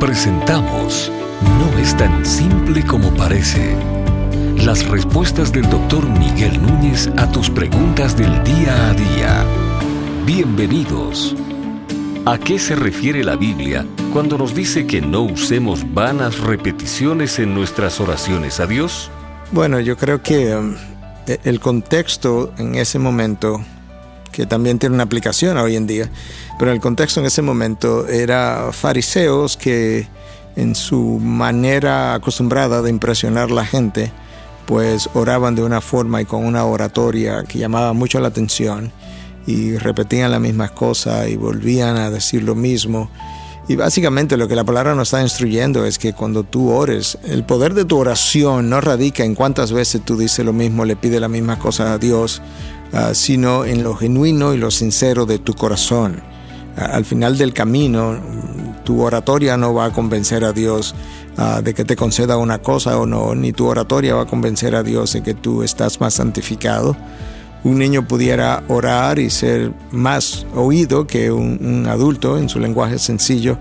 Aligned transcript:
Presentamos 0.00 1.10
No 1.58 1.78
es 1.78 1.96
tan 1.96 2.26
simple 2.26 2.84
como 2.84 3.14
parece. 3.14 3.74
Las 4.58 4.86
respuestas 4.86 5.52
del 5.52 5.68
doctor 5.70 6.06
Miguel 6.06 6.60
Núñez 6.60 7.08
a 7.16 7.30
tus 7.32 7.48
preguntas 7.48 8.14
del 8.14 8.44
día 8.44 8.90
a 8.90 8.92
día. 8.92 9.44
Bienvenidos. 10.26 11.34
¿A 12.26 12.36
qué 12.36 12.58
se 12.58 12.76
refiere 12.76 13.24
la 13.24 13.36
Biblia 13.36 13.86
cuando 14.12 14.36
nos 14.36 14.54
dice 14.54 14.86
que 14.86 15.00
no 15.00 15.22
usemos 15.22 15.82
vanas 15.94 16.40
repeticiones 16.40 17.38
en 17.38 17.54
nuestras 17.54 17.98
oraciones 17.98 18.60
a 18.60 18.66
Dios? 18.66 19.10
Bueno, 19.50 19.80
yo 19.80 19.96
creo 19.96 20.22
que 20.22 20.54
um, 20.54 20.74
e, 21.26 21.40
el 21.44 21.58
contexto 21.58 22.52
en 22.58 22.74
ese 22.74 22.98
momento 22.98 23.62
que 24.36 24.44
también 24.44 24.78
tiene 24.78 24.94
una 24.94 25.04
aplicación 25.04 25.56
hoy 25.56 25.76
en 25.76 25.86
día, 25.86 26.10
pero 26.58 26.70
el 26.70 26.78
contexto 26.78 27.20
en 27.20 27.26
ese 27.26 27.40
momento 27.40 28.06
era 28.06 28.68
fariseos 28.70 29.56
que 29.56 30.06
en 30.56 30.74
su 30.74 31.18
manera 31.22 32.12
acostumbrada 32.12 32.82
de 32.82 32.90
impresionar 32.90 33.50
la 33.50 33.64
gente, 33.64 34.12
pues 34.66 35.08
oraban 35.14 35.54
de 35.54 35.62
una 35.62 35.80
forma 35.80 36.20
y 36.20 36.26
con 36.26 36.44
una 36.44 36.66
oratoria 36.66 37.44
que 37.44 37.58
llamaba 37.58 37.94
mucho 37.94 38.20
la 38.20 38.28
atención 38.28 38.92
y 39.46 39.78
repetían 39.78 40.30
las 40.30 40.40
mismas 40.42 40.72
cosas 40.72 41.28
y 41.28 41.36
volvían 41.36 41.96
a 41.96 42.10
decir 42.10 42.42
lo 42.42 42.54
mismo. 42.54 43.10
Y 43.68 43.76
básicamente 43.76 44.36
lo 44.36 44.48
que 44.48 44.54
la 44.54 44.64
palabra 44.64 44.94
nos 44.94 45.08
está 45.08 45.22
instruyendo 45.22 45.86
es 45.86 45.98
que 45.98 46.12
cuando 46.12 46.44
tú 46.44 46.70
ores, 46.70 47.18
el 47.24 47.44
poder 47.44 47.72
de 47.72 47.86
tu 47.86 47.96
oración 47.98 48.68
no 48.68 48.82
radica 48.82 49.24
en 49.24 49.34
cuántas 49.34 49.72
veces 49.72 50.02
tú 50.04 50.18
dices 50.18 50.44
lo 50.44 50.52
mismo, 50.52 50.84
le 50.84 50.94
pides 50.94 51.22
la 51.22 51.28
misma 51.28 51.58
cosa 51.58 51.94
a 51.94 51.98
Dios, 51.98 52.42
Ah, 52.92 53.14
sino 53.14 53.64
en 53.64 53.82
lo 53.82 53.94
genuino 53.94 54.54
y 54.54 54.58
lo 54.58 54.70
sincero 54.70 55.26
de 55.26 55.38
tu 55.38 55.54
corazón. 55.54 56.22
Ah, 56.76 56.86
al 56.92 57.04
final 57.04 57.36
del 57.36 57.52
camino, 57.52 58.16
tu 58.84 59.02
oratoria 59.02 59.56
no 59.56 59.74
va 59.74 59.86
a 59.86 59.92
convencer 59.92 60.44
a 60.44 60.52
Dios 60.52 60.94
ah, 61.36 61.60
de 61.62 61.74
que 61.74 61.84
te 61.84 61.96
conceda 61.96 62.36
una 62.36 62.58
cosa 62.58 62.98
o 62.98 63.06
no, 63.06 63.34
ni 63.34 63.52
tu 63.52 63.66
oratoria 63.66 64.14
va 64.14 64.22
a 64.22 64.26
convencer 64.26 64.74
a 64.76 64.82
Dios 64.82 65.12
de 65.12 65.22
que 65.22 65.34
tú 65.34 65.62
estás 65.62 66.00
más 66.00 66.14
santificado. 66.14 66.96
Un 67.64 67.78
niño 67.78 68.06
pudiera 68.06 68.62
orar 68.68 69.18
y 69.18 69.30
ser 69.30 69.72
más 69.90 70.46
oído 70.54 71.06
que 71.06 71.32
un, 71.32 71.86
adulto 71.88 72.38
en 72.38 72.48
su 72.48 72.60
lenguaje 72.60 73.00
sencillo, 73.00 73.58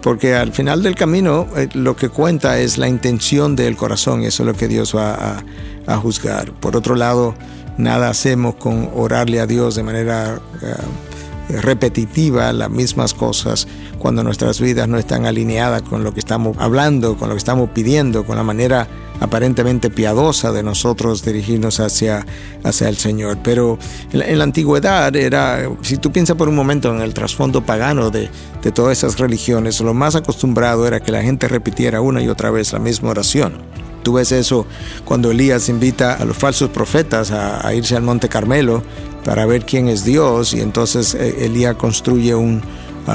porque 0.00 0.34
al 0.34 0.52
final 0.52 0.82
del 0.82 0.94
camino 0.94 1.46
eh, 1.56 1.68
lo 1.74 1.94
que 1.94 2.08
cuenta 2.08 2.58
es 2.58 2.78
la 2.78 2.88
intención 2.88 3.54
del 3.54 3.76
corazón 3.76 4.22
eso 4.22 4.42
es 4.42 4.46
lo 4.46 4.54
que 4.54 4.68
Dios 4.68 4.96
va 4.96 5.42
a 5.86 5.96
juzgar. 5.98 6.52
Por 6.52 6.76
otro 6.76 6.94
lado, 6.94 7.34
nada 7.76 8.08
hacemos 8.08 8.54
con 8.56 8.90
orarle 8.94 9.40
a 9.40 9.46
Dios 9.46 9.74
de 9.74 9.82
manera 9.82 10.40
eh, 10.62 11.60
repetitiva 11.60 12.52
las 12.52 12.70
mismas 12.70 13.14
cosas 13.14 13.66
cuando 13.98 14.22
nuestras 14.22 14.60
vidas 14.60 14.88
no 14.88 14.98
están 14.98 15.26
alineadas 15.26 15.82
con 15.82 16.02
lo 16.02 16.12
que 16.12 16.20
estamos 16.20 16.56
hablando, 16.58 17.16
con 17.16 17.28
lo 17.28 17.34
que 17.34 17.38
estamos 17.38 17.70
pidiendo, 17.70 18.24
con 18.24 18.36
la 18.36 18.42
manera 18.42 18.88
aparentemente 19.20 19.90
piadosa 19.90 20.50
de 20.50 20.64
nosotros 20.64 21.24
dirigirnos 21.24 21.78
hacia, 21.78 22.26
hacia 22.64 22.88
el 22.88 22.96
Señor. 22.96 23.38
Pero 23.44 23.78
en 24.12 24.38
la, 24.38 24.44
antigüedad 24.44 25.14
era, 25.14 25.68
si 25.82 25.96
tú 25.98 26.10
piensas 26.10 26.36
por 26.36 26.48
un 26.48 26.56
momento 26.56 26.92
en 26.92 27.00
el 27.00 27.14
trasfondo 27.14 27.64
pagano 27.64 28.10
de, 28.10 28.28
de 28.62 28.72
todas 28.72 28.98
esas 28.98 29.18
religiones, 29.18 29.80
lo 29.80 29.94
más 29.94 30.16
acostumbrado 30.16 30.86
era 30.86 30.98
que 30.98 31.12
la 31.12 31.22
gente 31.22 31.46
repitiera 31.46 32.00
una 32.00 32.20
y 32.20 32.28
otra 32.28 32.50
vez 32.50 32.72
la 32.72 32.80
misma 32.80 33.10
oración. 33.10 33.54
Tú 34.02 34.14
ves 34.14 34.32
eso 34.32 34.66
cuando 35.04 35.30
Elías 35.30 35.68
invita 35.68 36.14
a 36.14 36.24
los 36.24 36.36
falsos 36.36 36.70
profetas 36.70 37.30
a, 37.30 37.72
irse 37.74 37.96
al 37.96 38.02
Monte 38.02 38.28
Carmelo 38.28 38.82
para 39.24 39.46
ver 39.46 39.64
quién 39.64 39.88
es 39.88 40.04
Dios 40.04 40.54
y 40.54 40.60
entonces 40.60 41.14
eh, 41.14 41.44
Elías 41.46 41.76
construye 41.76 42.34
un, 42.34 42.60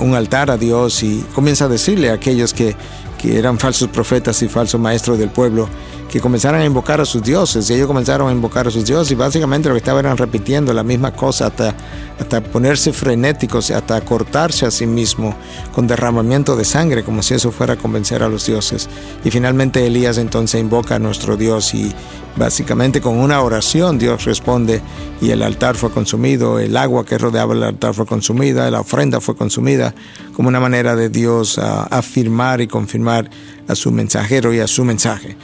un 0.00 0.14
altar 0.14 0.50
a 0.50 0.56
Dios 0.56 1.02
y 1.02 1.24
comienza 1.34 1.66
a 1.66 1.68
decirle 1.68 2.10
a 2.10 2.14
aquellos 2.14 2.54
que, 2.54 2.76
que 3.20 3.38
eran 3.38 3.58
falsos 3.58 3.88
profetas 3.88 4.40
y 4.42 4.48
falsos 4.48 4.80
maestros 4.80 5.18
del 5.18 5.28
pueblo, 5.28 5.68
que 6.10 6.20
comenzaron 6.20 6.60
a 6.60 6.64
invocar 6.64 7.00
a 7.00 7.04
sus 7.04 7.22
dioses. 7.22 7.68
Y 7.68 7.74
ellos 7.74 7.86
comenzaron 7.86 8.28
a 8.28 8.32
invocar 8.32 8.66
a 8.66 8.70
sus 8.70 8.84
dioses 8.84 9.12
y 9.12 9.14
básicamente 9.14 9.68
lo 9.68 9.74
que 9.74 9.78
estaban 9.78 10.04
eran 10.04 10.16
repitiendo 10.16 10.72
la 10.72 10.82
misma 10.82 11.12
cosa 11.12 11.46
hasta, 11.46 11.74
hasta 12.18 12.42
ponerse 12.42 12.92
frenéticos, 12.92 13.70
hasta 13.70 14.00
cortarse 14.00 14.66
a 14.66 14.70
sí 14.70 14.86
mismo 14.86 15.34
con 15.74 15.86
derramamiento 15.86 16.56
de 16.56 16.64
sangre, 16.64 17.04
como 17.04 17.22
si 17.22 17.34
eso 17.34 17.52
fuera 17.52 17.74
a 17.74 17.76
convencer 17.76 18.22
a 18.22 18.28
los 18.28 18.46
dioses. 18.46 18.88
Y 19.22 19.30
finalmente 19.30 19.86
Elías 19.86 20.16
entonces 20.18 20.60
invoca 20.60 20.96
a 20.96 20.98
nuestro 20.98 21.36
Dios 21.36 21.74
y 21.74 21.92
básicamente 22.36 23.00
con 23.00 23.18
una 23.18 23.42
oración 23.42 23.98
Dios 23.98 24.24
responde 24.24 24.80
y 25.20 25.30
el 25.30 25.42
altar 25.42 25.76
fue 25.76 25.90
consumido, 25.90 26.58
el 26.58 26.76
agua 26.76 27.04
que 27.04 27.18
rodeaba 27.18 27.54
el 27.54 27.62
altar 27.62 27.92
fue 27.92 28.06
consumida, 28.06 28.70
la 28.70 28.80
ofrenda 28.80 29.20
fue 29.20 29.36
consumida, 29.36 29.94
como 30.34 30.48
una 30.48 30.60
manera 30.60 30.96
de 30.96 31.10
Dios 31.10 31.58
afirmar 31.58 32.60
y 32.60 32.66
confirmar 32.66 33.09
tomar 33.10 33.28
a 33.70 33.74
su 33.74 33.90
mensajero 33.90 34.52
y 34.52 34.60
a 34.60 34.66
su 34.66 34.84
mensaje. 34.84 35.36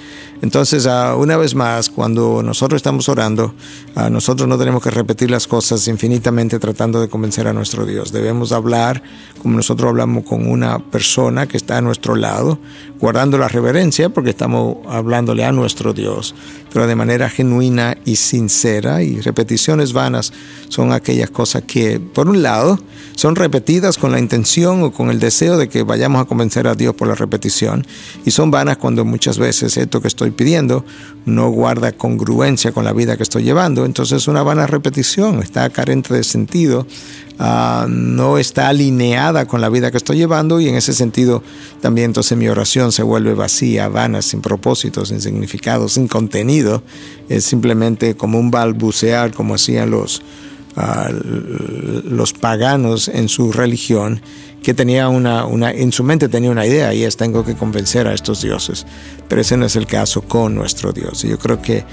Entonces, 0.43 0.87
ah, 0.87 1.17
una 1.17 1.37
vez 1.37 1.55
más, 1.55 1.89
cuando 1.89 2.43
nosotros 2.43 2.79
estamos 2.79 3.09
orando, 3.09 3.55
ah, 3.95 4.11
nosotros 4.11 4.49
no 4.49 4.59
tenemos 4.59 4.83
que 4.83 4.91
repetir 4.91 5.31
las 5.31 5.47
cosas 5.47 5.89
infinitamente 5.89 6.59
tratando 6.59 7.01
de 7.01 7.09
convencer 7.09 7.49
a 7.49 7.53
nuestro 7.53 7.87
Dios. 7.87 8.13
Debemos 8.13 8.53
hablar 8.53 9.03
como 9.43 9.57
nosotros 9.57 9.89
hablamos 9.89 10.25
con 10.25 10.47
una 10.49 10.79
persona 10.79 11.47
que 11.47 11.57
está 11.57 11.79
a 11.79 11.81
nuestro 11.81 12.17
lado, 12.17 12.59
guardando 13.01 13.39
la 13.39 13.49
reverencia 13.49 14.09
porque 14.09 14.31
estamos 14.31 14.79
hablándole 14.89 15.45
a 15.45 15.53
nuestro 15.53 15.93
Dios, 15.93 16.35
pero 16.73 16.87
de 16.87 16.97
manera 16.97 17.31
genuina 17.31 17.97
y 18.05 18.17
sincera. 18.17 19.03
Y 19.03 19.21
repeticiones 19.21 19.93
vanas 19.93 20.33
son 20.69 20.93
aquellas 20.93 21.31
cosas 21.31 21.63
que, 21.63 22.01
por 22.01 22.29
un 22.29 22.43
lado, 22.43 22.79
son 23.15 23.37
repetidas 23.37 23.97
con 23.97 24.13
la 24.13 24.19
intención 24.19 24.83
o 24.83 24.93
con 24.93 25.11
el 25.11 25.21
deseo 25.21 25.57
de 25.57 25.69
que 25.69 25.83
vayamos 25.83 26.21
a 26.21 26.25
convencer 26.27 26.67
a 26.67 26.75
Dios 26.75 26.95
por 26.95 27.09
la 27.09 27.15
repetición, 27.15 27.87
y 28.25 28.31
son 28.31 28.51
vanas 28.51 28.77
cuando 28.77 29.05
muchas 29.05 29.39
veces 29.39 29.77
esto 29.77 30.01
que 30.01 30.09
estoy 30.09 30.31
pidiendo 30.31 30.85
no 31.25 31.51
guarda 31.51 31.93
congruencia 31.93 32.73
con 32.73 32.85
la 32.85 32.93
vida 32.93 33.17
que 33.17 33.23
estoy 33.23 33.43
llevando. 33.45 33.85
Entonces 33.85 34.29
una 34.29 34.43
vana 34.43 34.67
repetición 34.67 35.43
está 35.43 35.69
carente 35.71 36.15
de 36.15 36.25
sentido, 36.25 36.87
ah, 37.39 37.87
no 37.89 38.39
está 38.39 38.69
alineada 38.69 39.47
con 39.47 39.61
la 39.61 39.69
vida 39.69 39.91
que 39.91 39.97
estoy 39.97 40.19
llevando 40.19 40.61
y 40.61 40.69
en 40.69 40.77
ese 40.77 40.93
sentido 40.93 41.43
también 41.81 42.07
entonces 42.07 42.37
mi 42.37 42.49
oración 42.49 42.93
se 42.93 43.03
vuelve 43.03 43.35
vacía, 43.35 43.89
vana, 43.89 44.23
sin 44.23 44.41
propósito, 44.41 45.05
sin 45.05 45.21
significado, 45.21 45.89
sin 45.89 46.09
contenido. 46.09 46.83
Es 47.29 47.45
simplemente 47.45 48.17
como 48.17 48.39
un 48.39 48.51
balbucear 48.51 49.33
como 49.33 49.55
hacían 49.55 49.91
los 49.91 50.23
los 52.05 52.35
paganos 52.35 53.09
en 53.09 53.29
su 53.29 53.51
religión 53.51 54.21
que 54.67 54.75
tenía 54.75 55.09
una, 55.09 55.47
una, 55.47 55.71
en 55.71 55.93
su 55.93 56.03
mente 56.03 56.29
tenía 56.29 56.51
una 56.51 56.67
idea 56.67 56.93
y 56.93 57.05
es 57.05 57.17
tengo 57.17 57.45
que 57.45 57.55
convencer 57.55 58.09
a 58.09 58.15
estos 58.15 58.43
dioses. 58.43 58.85
Pero 59.29 59.41
ese 59.41 59.57
no 59.57 59.65
es 59.65 59.77
el 59.77 59.87
caso 59.87 60.23
con 60.23 60.57
nuestro 60.57 60.93
Dios. 60.93 61.23
Y 61.23 61.29
yo 61.29 61.39
creo 61.39 61.63
que 61.63 61.85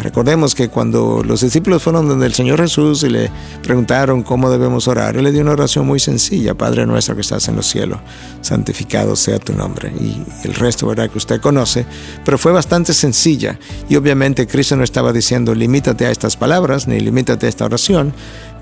recordemos 0.00 0.54
que 0.54 0.68
cuando 0.68 1.22
los 1.24 1.40
discípulos 1.40 1.82
fueron 1.82 2.08
donde 2.08 2.26
el 2.26 2.34
Señor 2.34 2.60
Jesús 2.60 3.02
y 3.02 3.10
le 3.10 3.30
preguntaron 3.62 4.22
cómo 4.22 4.50
debemos 4.50 4.88
orar, 4.88 5.16
Él 5.16 5.24
le 5.24 5.32
dio 5.32 5.42
una 5.42 5.52
oración 5.52 5.86
muy 5.86 6.00
sencilla, 6.00 6.54
Padre 6.54 6.86
nuestro 6.86 7.14
que 7.14 7.20
estás 7.20 7.48
en 7.48 7.56
los 7.56 7.66
cielos, 7.66 7.98
santificado 8.40 9.16
sea 9.16 9.38
tu 9.38 9.52
nombre. 9.52 9.92
Y 10.00 10.22
el 10.44 10.54
resto, 10.54 10.86
¿verdad? 10.86 11.10
Que 11.10 11.18
usted 11.18 11.40
conoce, 11.40 11.86
pero 12.24 12.38
fue 12.38 12.52
bastante 12.52 12.94
sencilla. 12.94 13.58
Y 13.88 13.96
obviamente 13.96 14.46
Cristo 14.46 14.76
no 14.76 14.84
estaba 14.84 15.12
diciendo 15.12 15.54
limítate 15.54 16.06
a 16.06 16.10
estas 16.10 16.36
palabras, 16.36 16.88
ni 16.88 17.00
limítate 17.00 17.46
a 17.46 17.48
esta 17.48 17.64
oración, 17.64 18.12